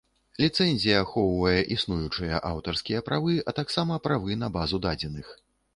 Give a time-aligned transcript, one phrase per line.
[0.43, 5.27] Ліцэнзія ахоўвае існуючыя аўтарскія правы, а таксама правы на базу дадзеных.